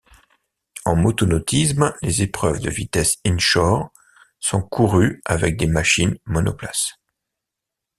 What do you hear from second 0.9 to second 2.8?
motonautisme, les épreuves de